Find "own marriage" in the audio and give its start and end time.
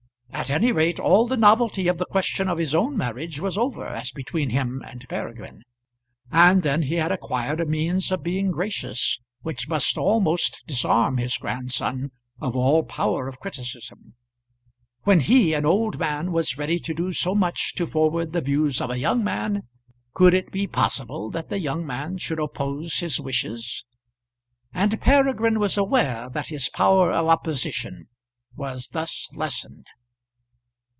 2.73-3.39